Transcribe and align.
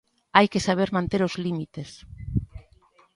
Hai 0.37 0.47
que 0.53 0.65
saber 0.67 0.89
manter 0.97 1.21
os 1.27 1.35
límites. 1.45 1.89